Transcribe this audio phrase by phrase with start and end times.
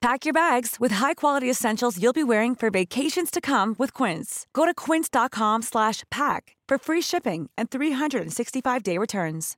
[0.00, 4.46] Pack your bags with high-quality essentials you'll be wearing for vacations to come with Quince.
[4.54, 9.56] Go to quince.com/pack for free shipping and 365-day returns.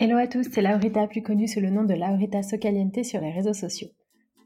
[0.00, 3.32] Hello à tous, c'est Laurita, plus connue sous le nom de Laurita Socaliente sur les
[3.32, 3.88] réseaux sociaux.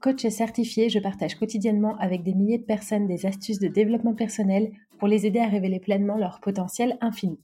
[0.01, 4.73] Coach certifié, je partage quotidiennement avec des milliers de personnes des astuces de développement personnel
[4.99, 7.39] pour les aider à révéler pleinement leur potentiel infini.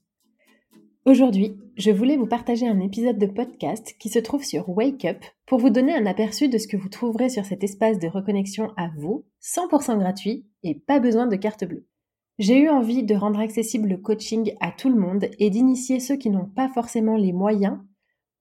[1.09, 5.25] Aujourd'hui, je voulais vous partager un épisode de podcast qui se trouve sur Wake Up
[5.47, 8.75] pour vous donner un aperçu de ce que vous trouverez sur cet espace de reconnexion
[8.77, 11.87] à vous, 100% gratuit et pas besoin de carte bleue.
[12.39, 16.17] J'ai eu envie de rendre accessible le coaching à tout le monde et d'initier ceux
[16.17, 17.79] qui n'ont pas forcément les moyens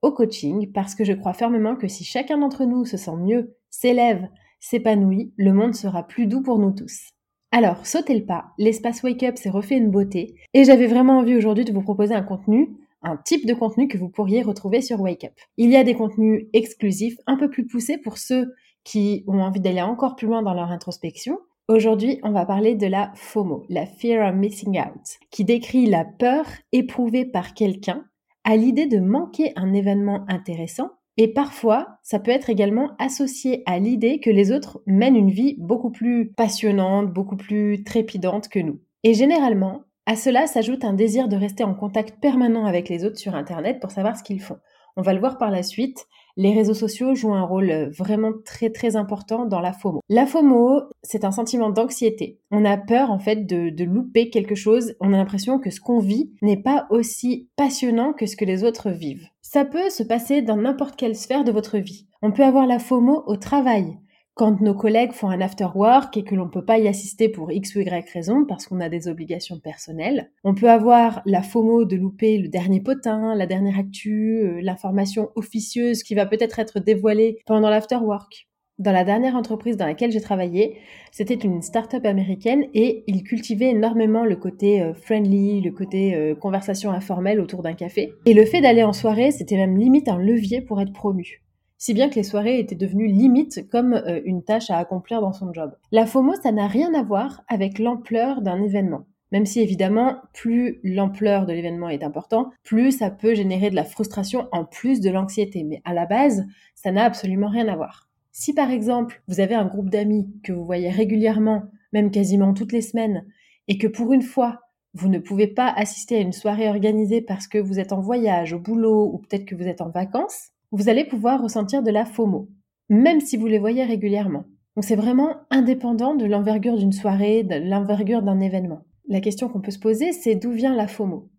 [0.02, 3.56] au coaching parce que je crois fermement que si chacun d'entre nous se sent mieux,
[3.70, 4.28] s'élève,
[4.60, 7.12] s'épanouit, le monde sera plus doux pour nous tous.
[7.52, 11.36] Alors, sautez le pas, l'espace Wake Up s'est refait une beauté, et j'avais vraiment envie
[11.36, 15.00] aujourd'hui de vous proposer un contenu, un type de contenu que vous pourriez retrouver sur
[15.00, 15.34] Wake Up.
[15.56, 18.54] Il y a des contenus exclusifs, un peu plus poussés pour ceux
[18.84, 21.40] qui ont envie d'aller encore plus loin dans leur introspection.
[21.70, 26.06] Aujourd'hui, on va parler de la FOMO, la Fear of Missing Out, qui décrit la
[26.06, 28.06] peur éprouvée par quelqu'un
[28.44, 33.80] à l'idée de manquer un événement intéressant et parfois, ça peut être également associé à
[33.80, 38.80] l'idée que les autres mènent une vie beaucoup plus passionnante, beaucoup plus trépidante que nous.
[39.04, 43.18] Et généralement, à cela s'ajoute un désir de rester en contact permanent avec les autres
[43.18, 44.58] sur Internet pour savoir ce qu'ils font.
[44.96, 46.08] On va le voir par la suite,
[46.38, 50.02] les réseaux sociaux jouent un rôle euh, vraiment très très important dans la FOMO.
[50.08, 52.40] La FOMO, c'est un sentiment d'anxiété.
[52.52, 54.96] On a peur en fait de, de louper quelque chose.
[55.00, 58.64] On a l'impression que ce qu'on vit n'est pas aussi passionnant que ce que les
[58.64, 59.28] autres vivent.
[59.50, 62.06] Ça peut se passer dans n'importe quelle sphère de votre vie.
[62.22, 63.98] On peut avoir la FOMO au travail
[64.34, 67.30] quand nos collègues font un after work et que l'on ne peut pas y assister
[67.30, 70.32] pour X ou Y raison parce qu'on a des obligations personnelles.
[70.44, 75.30] On peut avoir la FOMO de louper le dernier potin, la dernière actu, euh, l'information
[75.36, 78.47] officieuse qui va peut-être être dévoilée pendant l'after work.
[78.80, 80.78] Dans la dernière entreprise dans laquelle j'ai travaillé,
[81.12, 86.36] c'était une start-up américaine et ils cultivaient énormément le côté euh, friendly, le côté euh,
[86.36, 88.14] conversation informelle autour d'un café.
[88.28, 91.42] Et le fait d'aller en soirée, c'était même limite un levier pour être promu
[91.80, 95.34] si bien que les soirées étaient devenues limite comme euh, une tâche à accomplir dans
[95.34, 95.76] son job.
[95.92, 99.06] La FOMO, ça n'a rien à voir avec l'ampleur d'un événement.
[99.32, 103.84] Même si évidemment, plus l'ampleur de l'événement est important, plus ça peut générer de la
[103.84, 105.64] frustration en plus de l'anxiété.
[105.64, 106.46] Mais à la base,
[106.76, 108.07] ça n'a absolument rien à voir.
[108.40, 112.72] Si par exemple, vous avez un groupe d'amis que vous voyez régulièrement, même quasiment toutes
[112.72, 113.26] les semaines,
[113.68, 114.60] et que pour une fois,
[114.94, 118.54] vous ne pouvez pas assister à une soirée organisée parce que vous êtes en voyage,
[118.54, 122.06] au boulot, ou peut-être que vous êtes en vacances, vous allez pouvoir ressentir de la
[122.06, 122.48] FOMO,
[122.90, 124.46] même si vous les voyez régulièrement.
[124.76, 128.86] Donc c'est vraiment indépendant de l'envergure d'une soirée, de l'envergure d'un événement.
[129.08, 131.32] La question qu'on peut se poser, c'est d'où vient la FOMO?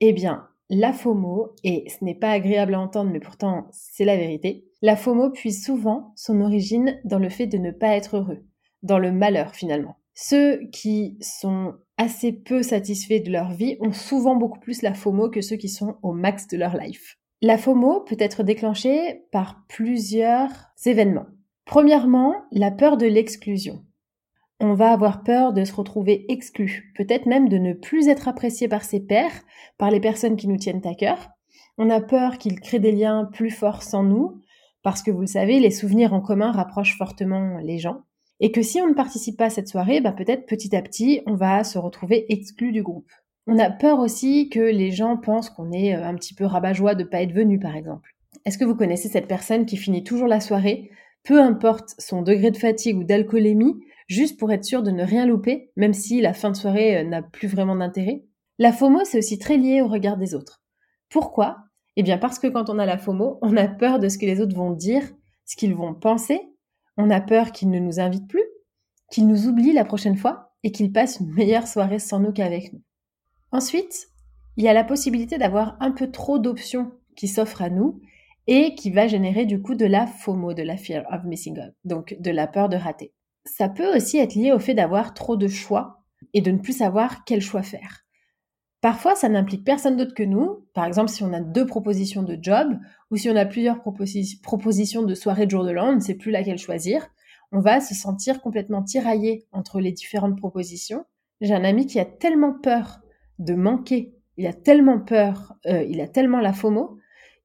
[0.00, 4.16] Eh bien, la FOMO, et ce n'est pas agréable à entendre, mais pourtant c'est la
[4.16, 8.46] vérité, la FOMO puise souvent son origine dans le fait de ne pas être heureux,
[8.82, 9.96] dans le malheur finalement.
[10.14, 15.28] Ceux qui sont assez peu satisfaits de leur vie ont souvent beaucoup plus la FOMO
[15.28, 17.18] que ceux qui sont au max de leur life.
[17.42, 20.50] La FOMO peut être déclenchée par plusieurs
[20.84, 21.26] événements.
[21.64, 23.84] Premièrement, la peur de l'exclusion.
[24.62, 28.68] On va avoir peur de se retrouver exclu, peut-être même de ne plus être apprécié
[28.68, 29.32] par ses pairs,
[29.78, 31.30] par les personnes qui nous tiennent à cœur.
[31.78, 34.38] On a peur qu'ils créent des liens plus forts sans nous,
[34.82, 38.02] parce que vous le savez, les souvenirs en commun rapprochent fortement les gens.
[38.38, 41.22] Et que si on ne participe pas à cette soirée, bah peut-être petit à petit,
[41.26, 43.10] on va se retrouver exclu du groupe.
[43.46, 46.94] On a peur aussi que les gens pensent qu'on est euh, un petit peu rabat-joie
[46.94, 48.14] de pas être venu, par exemple.
[48.44, 50.90] Est-ce que vous connaissez cette personne qui finit toujours la soirée,
[51.22, 53.74] peu importe son degré de fatigue ou d'alcoolémie,
[54.08, 57.04] juste pour être sûr de ne rien louper, même si la fin de soirée euh,
[57.04, 58.24] n'a plus vraiment d'intérêt
[58.58, 60.62] La FOMO, c'est aussi très lié au regard des autres.
[61.08, 61.58] Pourquoi?
[61.96, 64.26] Eh bien parce que quand on a la FOMO, on a peur de ce que
[64.26, 65.02] les autres vont dire,
[65.44, 66.40] ce qu'ils vont penser,
[66.96, 68.44] on a peur qu'ils ne nous invitent plus,
[69.10, 72.72] qu'ils nous oublient la prochaine fois et qu'ils passent une meilleure soirée sans nous qu'avec
[72.72, 72.82] nous.
[73.52, 74.08] Ensuite,
[74.56, 78.00] il y a la possibilité d'avoir un peu trop d'options qui s'offrent à nous
[78.46, 81.74] et qui va générer du coup de la FOMO, de la fear of missing out,
[81.84, 83.12] donc de la peur de rater.
[83.44, 86.02] Ça peut aussi être lié au fait d'avoir trop de choix
[86.34, 88.04] et de ne plus savoir quel choix faire.
[88.80, 90.66] Parfois, ça n'implique personne d'autre que nous.
[90.72, 92.78] Par exemple, si on a deux propositions de job
[93.10, 96.14] ou si on a plusieurs propositions de soirée de jour de l'an, on ne sait
[96.14, 97.06] plus laquelle choisir.
[97.52, 101.04] On va se sentir complètement tiraillé entre les différentes propositions.
[101.40, 103.00] J'ai un ami qui a tellement peur
[103.38, 106.98] de manquer, il a tellement peur, euh, il a tellement la FOMO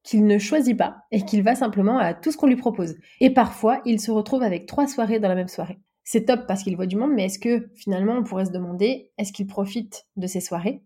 [0.06, 2.96] qu'il ne choisit pas et qu'il va simplement à tout ce qu'on lui propose.
[3.20, 5.78] Et parfois, il se retrouve avec trois soirées dans la même soirée.
[6.04, 9.10] C'est top parce qu'il voit du monde, mais est-ce que finalement on pourrait se demander,
[9.18, 10.82] est-ce qu'il profite de ces soirées?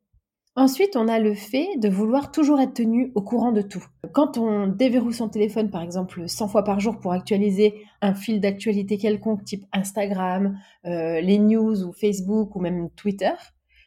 [0.57, 3.85] Ensuite, on a le fait de vouloir toujours être tenu au courant de tout.
[4.13, 8.41] Quand on déverrouille son téléphone, par exemple, 100 fois par jour pour actualiser un fil
[8.41, 13.33] d'actualité quelconque, type Instagram, euh, les news ou Facebook ou même Twitter,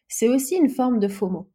[0.07, 1.49] c'est aussi une forme de FOMO.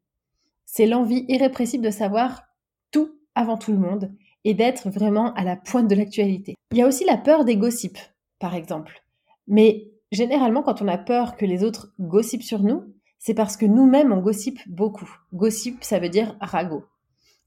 [0.66, 2.42] C'est l'envie irrépressible de savoir
[2.90, 4.11] tout avant tout le monde
[4.44, 6.55] et d'être vraiment à la pointe de l'actualité.
[6.73, 7.99] Il y a aussi la peur des gossips,
[8.40, 9.02] par exemple.
[9.46, 12.82] Mais généralement, quand on a peur que les autres gossipent sur nous,
[13.19, 15.08] c'est parce que nous-mêmes, on gossipe beaucoup.
[15.32, 16.85] Gossip, ça veut dire ragot.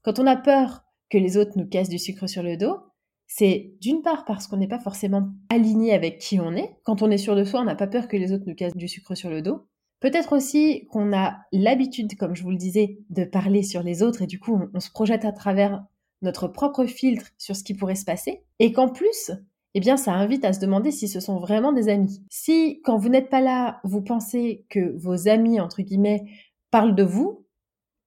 [0.02, 2.78] Quand on a peur que les autres nous cassent du sucre sur le dos,
[3.26, 6.76] c'est d'une part parce qu'on n'est pas forcément aligné avec qui on est.
[6.84, 8.76] Quand on est sûr de soi, on n'a pas peur que les autres nous cassent
[8.76, 9.66] du sucre sur le dos.
[10.02, 14.22] Peut-être aussi qu'on a l'habitude, comme je vous le disais, de parler sur les autres
[14.22, 15.84] et du coup on, se projette à travers
[16.22, 19.30] notre propre filtre sur ce qui pourrait se passer et qu'en plus,
[19.74, 22.20] eh bien ça invite à se demander si ce sont vraiment des amis.
[22.30, 26.24] Si quand vous n'êtes pas là, vous pensez que vos amis, entre guillemets,
[26.72, 27.46] parlent de vous,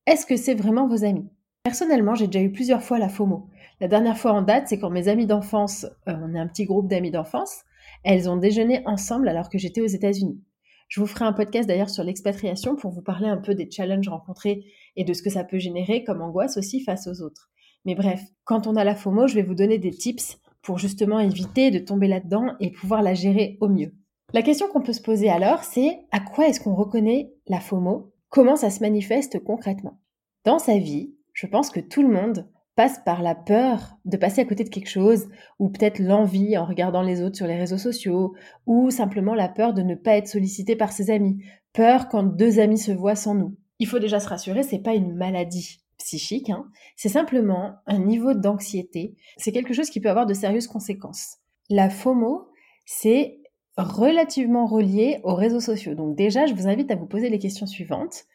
[0.06, 1.30] est-ce que c'est vraiment vos amis?
[1.64, 3.48] Personnellement, j'ai déjà eu plusieurs fois la FOMO.
[3.80, 6.66] La dernière fois en date, c'est quand mes amis d'enfance, euh, on est un petit
[6.66, 7.64] groupe d'amis d'enfance,
[8.04, 10.42] elles ont déjeuné ensemble alors que j'étais aux États-Unis.
[10.88, 14.10] Je vous ferai un podcast d'ailleurs sur l'expatriation pour vous parler un peu des challenges
[14.10, 14.66] rencontrés
[14.96, 17.50] et de ce que ça peut générer comme angoisse aussi face aux autres.
[17.86, 21.20] Mais bref, quand on a la FOMO, je vais vous donner des tips pour justement
[21.20, 23.94] éviter de tomber là-dedans et pouvoir la gérer au mieux.
[24.34, 28.12] La question qu'on peut se poser alors, c'est à quoi est-ce qu'on reconnaît la FOMO?
[28.30, 30.02] Comment ça se manifeste concrètement?
[30.44, 34.42] Dans sa vie, je pense que tout le monde passe par la peur de passer
[34.42, 35.28] à côté de quelque chose,
[35.60, 38.34] ou peut-être l'envie en regardant les autres sur les réseaux sociaux,
[38.66, 41.44] ou simplement la peur de ne pas être sollicité par ses amis,
[41.74, 43.56] peur quand deux amis se voient sans nous.
[43.80, 46.66] Il faut déjà se rassurer, c'est pas une maladie psychique, hein.
[46.96, 51.38] c'est simplement un niveau d'anxiété, c'est quelque chose qui peut avoir de sérieuses conséquences.
[51.70, 52.50] La FOMO,
[52.86, 53.40] c'est
[53.78, 55.96] relativement relié aux réseaux sociaux.
[55.96, 58.26] Donc déjà, je vous invite à vous poser les questions suivantes.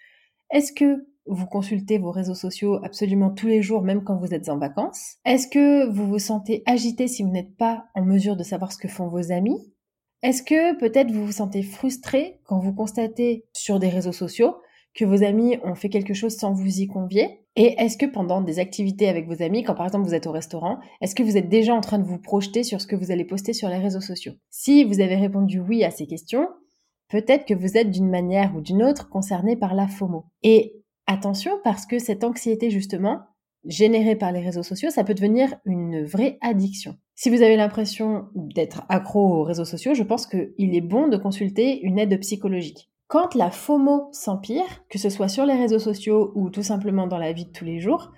[0.50, 4.48] Est-ce que vous consultez vos réseaux sociaux absolument tous les jours, même quand vous êtes
[4.48, 5.16] en vacances.
[5.24, 8.78] Est-ce que vous vous sentez agité si vous n'êtes pas en mesure de savoir ce
[8.78, 9.72] que font vos amis?
[10.22, 14.56] Est-ce que peut-être vous vous sentez frustré quand vous constatez sur des réseaux sociaux
[14.94, 17.40] que vos amis ont fait quelque chose sans vous y convier?
[17.56, 20.32] Et est-ce que pendant des activités avec vos amis, quand par exemple vous êtes au
[20.32, 23.10] restaurant, est-ce que vous êtes déjà en train de vous projeter sur ce que vous
[23.10, 24.34] allez poster sur les réseaux sociaux?
[24.50, 26.48] Si vous avez répondu oui à ces questions,
[27.08, 30.26] peut-être que vous êtes d'une manière ou d'une autre concerné par la FOMO.
[31.12, 33.18] Attention parce que cette anxiété justement,
[33.64, 36.94] générée par les réseaux sociaux, ça peut devenir une vraie addiction.
[37.16, 41.16] Si vous avez l'impression d'être accro aux réseaux sociaux, je pense qu'il est bon de
[41.16, 42.92] consulter une aide psychologique.
[43.08, 47.18] Quand la FOMO s'empire, que ce soit sur les réseaux sociaux ou tout simplement dans
[47.18, 48.12] la vie de tous les jours,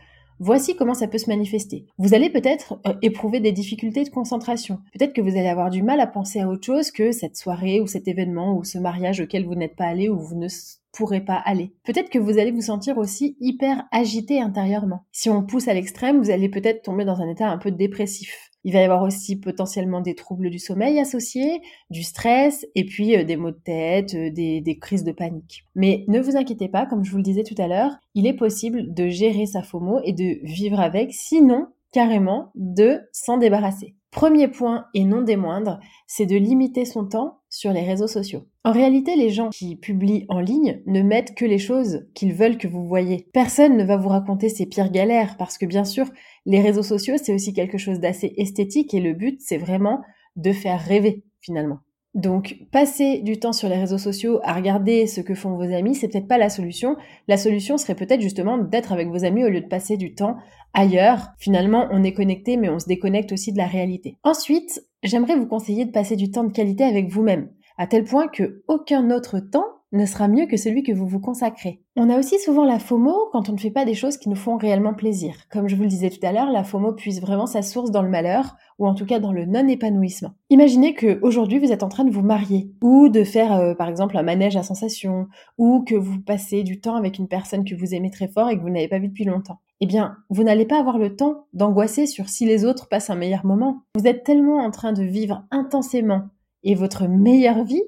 [0.45, 1.87] Voici comment ça peut se manifester.
[1.99, 4.81] Vous allez peut-être euh, éprouver des difficultés de concentration.
[4.93, 7.81] Peut-être que vous allez avoir du mal à penser à autre chose que cette soirée
[7.81, 10.49] ou cet événement ou ce mariage auquel vous n'êtes pas allé ou vous ne
[10.91, 11.77] pourrez pas aller.
[11.85, 15.05] Peut-être que vous allez vous sentir aussi hyper agité intérieurement.
[15.13, 18.51] Si on pousse à l'extrême, vous allez peut-être tomber dans un état un peu dépressif.
[18.65, 23.17] Il va y avoir aussi potentiellement des troubles du sommeil associés, du stress et puis
[23.17, 25.65] euh, des maux de tête, euh, des, des, crises de panique.
[25.75, 28.37] Mais ne vous inquiétez pas, comme je vous le disais tout à l'heure, il est
[28.37, 33.95] possible de gérer sa FOMO et de vivre avec, sinon carrément de s'en débarrasser.
[34.13, 38.47] Premier point, et non des moindres, c'est de limiter son temps sur les réseaux sociaux.
[38.63, 42.59] En réalité, les gens qui publient en ligne ne mettent que les choses qu'ils veulent
[42.59, 43.27] que vous voyez.
[43.33, 46.07] Personne ne va vous raconter ses pires galères parce que bien sûr,
[46.45, 50.03] les réseaux sociaux, c'est aussi quelque chose d'assez esthétique et le but, c'est vraiment
[50.37, 51.81] de faire rêver finalement.
[52.15, 55.95] Donc, passer du temps sur les réseaux sociaux à regarder ce que font vos amis,
[55.95, 56.97] c'est peut-être pas la solution.
[57.27, 60.37] La solution serait peut-être justement d'être avec vos amis au lieu de passer du temps
[60.75, 61.29] ailleurs.
[61.39, 64.19] Finalement, on est connecté, mais on se déconnecte aussi de la réalité.
[64.25, 68.29] Ensuite, j'aimerais vous conseiller de passer du temps de qualité avec vous-même, à tel point
[68.29, 71.81] que aucun autre temps ne sera mieux que celui que vous vous consacrez.
[71.97, 74.37] On a aussi souvent la FOMO quand on ne fait pas des choses qui nous
[74.37, 75.35] font réellement plaisir.
[75.51, 78.03] Comme je vous le disais tout à l'heure, la FOMO puise vraiment sa source dans
[78.03, 80.33] le malheur, ou en tout cas dans le non-épanouissement.
[80.51, 83.89] Imaginez que aujourd'hui vous êtes en train de vous marier, ou de faire euh, par
[83.89, 87.75] exemple un manège à sensation, ou que vous passez du temps avec une personne que
[87.75, 89.61] vous aimez très fort et que vous n'avez pas vu depuis longtemps.
[89.81, 93.17] Eh bien, vous n'allez pas avoir le temps d'angoisser sur si les autres passent un
[93.17, 93.83] meilleur moment.
[93.97, 96.29] Vous êtes tellement en train de vivre intensément
[96.63, 97.83] et votre meilleure vie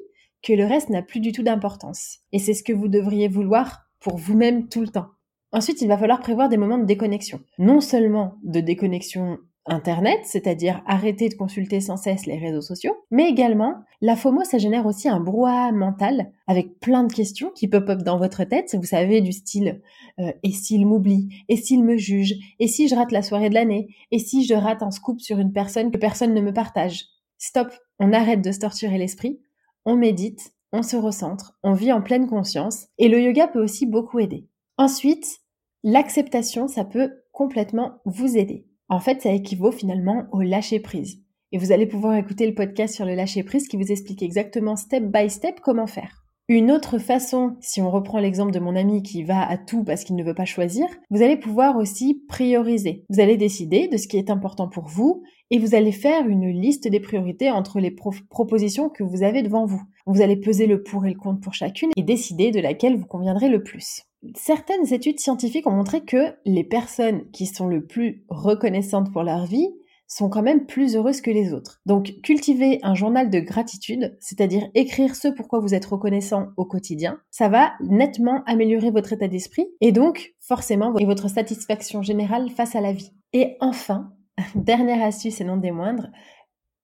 [0.45, 2.19] que le reste n'a plus du tout d'importance.
[2.33, 5.09] Et c'est ce que vous devriez vouloir pour vous-même tout le temps.
[5.53, 7.41] Ensuite, il va falloir prévoir des moments de déconnexion.
[7.59, 13.31] Non seulement de déconnexion Internet, c'est-à-dire arrêter de consulter sans cesse les réseaux sociaux, mais
[13.31, 18.03] également, la FOMO, ça génère aussi un brouhaha mental avec plein de questions qui pop-up
[18.03, 19.81] dans votre tête, vous savez, du style
[20.19, 23.55] euh, et s'il m'oublie, et s'il me juge, et si je rate la soirée de
[23.55, 27.07] l'année, et si je rate un scoop sur une personne que personne ne me partage?
[27.39, 29.41] Stop, on arrête de se torturer l'esprit,
[29.85, 33.87] on médite, on se recentre, on vit en pleine conscience, et le yoga peut aussi
[33.87, 34.49] beaucoup aider.
[34.77, 35.41] Ensuite,
[35.83, 38.67] l'acceptation, ça peut complètement vous aider.
[38.89, 41.23] En fait, ça équivaut finalement au lâcher prise.
[41.53, 44.77] Et vous allez pouvoir écouter le podcast sur le lâcher prise qui vous explique exactement
[44.77, 46.25] step by step comment faire.
[46.49, 50.05] Une autre façon, si on reprend l'exemple de mon ami qui va à tout parce
[50.05, 53.07] qu'il ne veut pas choisir, vous allez pouvoir aussi prioriser.
[53.09, 55.23] Vous allez décider de ce qui est important pour vous
[55.55, 59.67] et vous allez faire une liste des priorités entre les propositions que vous avez devant
[59.67, 59.81] vous.
[60.05, 63.07] Vous allez peser le pour et le contre pour chacune et décider de laquelle vous
[63.07, 64.03] conviendrez le plus.
[64.35, 69.47] Certaines études scientifiques ont montré que les personnes qui sont le plus reconnaissantes pour leur
[69.47, 69.69] vie
[70.09, 71.81] sont quand même plus heureuses que les autres.
[71.87, 77.21] Donc cultiver un journal de gratitude, c'est-à-dire écrire ce pourquoi vous êtes reconnaissant au quotidien,
[77.31, 82.81] ça va nettement améliorer votre état d'esprit et donc forcément votre satisfaction générale face à
[82.81, 83.13] la vie.
[83.33, 84.11] Et enfin,
[84.55, 86.09] dernière astuce et non des moindres,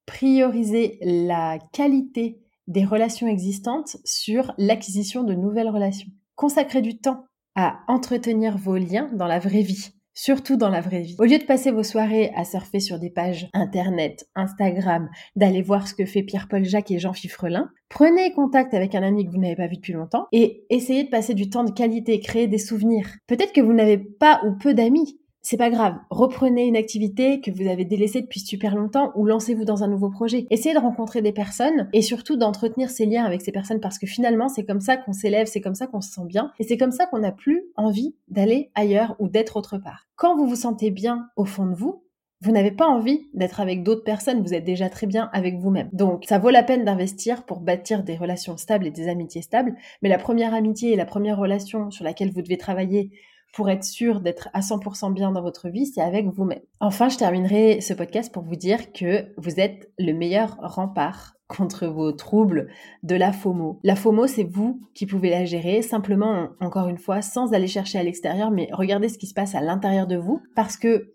[0.06, 6.10] prioriser la qualité des relations existantes sur l'acquisition de nouvelles relations.
[6.36, 11.00] Consacrez du temps à entretenir vos liens dans la vraie vie surtout dans la vraie
[11.00, 11.16] vie.
[11.18, 15.88] Au lieu de passer vos soirées à surfer sur des pages internet, Instagram, d'aller voir
[15.88, 19.40] ce que fait Pierre-Paul Jacques et Jean Fifrelin, prenez contact avec un ami que vous
[19.40, 22.58] n'avez pas vu depuis longtemps et essayez de passer du temps de qualité, créer des
[22.58, 23.08] souvenirs.
[23.26, 25.96] Peut-être que vous n'avez pas ou peu d'amis, c'est pas grave.
[26.10, 30.10] Reprenez une activité que vous avez délaissée depuis super longtemps ou lancez-vous dans un nouveau
[30.10, 30.46] projet.
[30.50, 34.06] Essayez de rencontrer des personnes et surtout d'entretenir ces liens avec ces personnes parce que
[34.06, 36.76] finalement, c'est comme ça qu'on s'élève, c'est comme ça qu'on se sent bien et c'est
[36.76, 40.06] comme ça qu'on n'a plus envie d'aller ailleurs ou d'être autre part.
[40.16, 42.04] Quand vous vous sentez bien au fond de vous,
[42.42, 45.90] vous n'avez pas envie d'être avec d'autres personnes, vous êtes déjà très bien avec vous-même.
[45.92, 49.74] Donc ça vaut la peine d'investir pour bâtir des relations stables et des amitiés stables,
[50.00, 53.10] mais la première amitié et la première relation sur laquelle vous devez travailler
[53.52, 56.60] pour être sûr d'être à 100% bien dans votre vie, c'est avec vous-même.
[56.80, 61.88] Enfin, je terminerai ce podcast pour vous dire que vous êtes le meilleur rempart contre
[61.88, 62.68] vos troubles
[63.02, 63.80] de la FOMO.
[63.82, 67.98] La FOMO, c'est vous qui pouvez la gérer, simplement, encore une fois, sans aller chercher
[67.98, 71.12] à l'extérieur, mais regardez ce qui se passe à l'intérieur de vous, parce que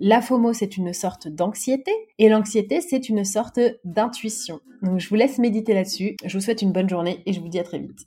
[0.00, 4.60] la FOMO, c'est une sorte d'anxiété, et l'anxiété, c'est une sorte d'intuition.
[4.82, 6.16] Donc, je vous laisse méditer là-dessus.
[6.24, 8.06] Je vous souhaite une bonne journée et je vous dis à très vite.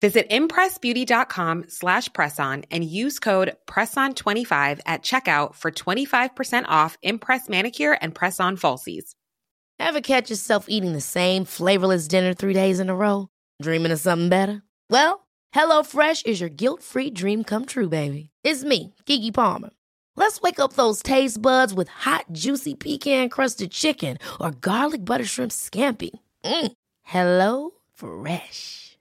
[0.00, 7.98] Visit impressbeauty.com slash presson and use code PRESSON25 at checkout for 25% off Impress Manicure
[8.00, 9.16] and Press-On Falsies.
[9.80, 13.28] Ever catch yourself eating the same flavorless dinner three days in a row?
[13.60, 14.62] Dreaming of something better?
[14.88, 18.30] Well, HelloFresh is your guilt-free dream come true, baby.
[18.44, 19.70] It's me, Kiki Palmer.
[20.14, 25.52] Let's wake up those taste buds with hot, juicy pecan-crusted chicken or garlic butter shrimp
[25.52, 26.10] scampi.
[26.44, 26.72] Mm.
[27.02, 28.87] Hello Fresh.